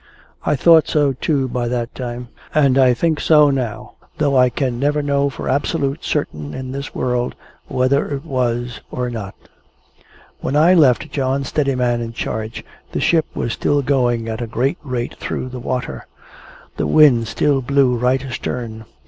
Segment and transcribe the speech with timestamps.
[0.43, 4.79] I thought so too by that time, and I think so now, though I can
[4.79, 7.35] never know for absolute certain in this world,
[7.67, 9.35] whether it was or not.
[10.39, 14.79] When I left John Steadiman in charge, the ship was still going at a great
[14.81, 16.07] rate through the water.
[16.77, 18.85] The wind still blew right astern.